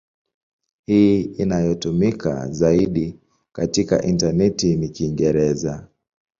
Hii 0.87 1.21
inayotumika 1.21 2.47
zaidi 2.51 3.19
katika 3.53 4.03
intaneti 4.03 4.75
ni 4.75 4.89
Kiingereza. 4.89 5.87